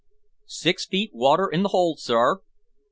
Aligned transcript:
"Six 0.47 0.83
feet 0.87 1.11
water 1.13 1.47
in 1.47 1.61
the 1.61 1.69
hold, 1.69 1.99
sir!" 1.99 2.41